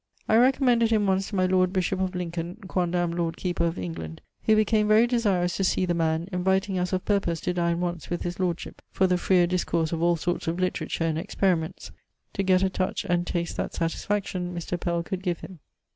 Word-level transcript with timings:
I 0.27 0.35
recommended 0.35 0.89
him 0.89 1.05
once 1.05 1.29
to 1.29 1.35
my 1.35 1.45
Lord 1.45 1.71
Bishop 1.71 1.99
of 1.99 2.15
Lincoln 2.15 2.55
(quondam 2.67 3.15
Lord 3.15 3.37
Keeper 3.37 3.65
of 3.65 3.77
England), 3.77 4.19
who 4.45 4.55
became 4.55 4.87
very 4.87 5.05
desirous 5.05 5.55
to 5.57 5.63
see 5.63 5.85
the 5.85 5.93
man, 5.93 6.27
inviting 6.31 6.79
us 6.79 6.91
of 6.91 7.05
purpose 7.05 7.39
to 7.41 7.53
dine 7.53 7.79
once 7.81 8.09
with 8.09 8.23
his 8.23 8.39
lordship 8.39 8.81
for 8.89 9.05
the 9.05 9.19
freer 9.19 9.45
discourse 9.45 9.91
of 9.91 10.01
all 10.01 10.15
sorts 10.15 10.47
of 10.47 10.59
literature 10.59 11.03
and 11.03 11.19
experiments, 11.19 11.91
to 12.33 12.41
get 12.41 12.63
a 12.63 12.69
touch 12.71 13.05
and 13.05 13.27
taste 13.27 13.57
that 13.57 13.75
satisfaction 13.75 14.55
Mr. 14.55 14.79
Pell 14.79 15.03
could 15.03 15.21
give 15.21 15.41
him. 15.41 15.59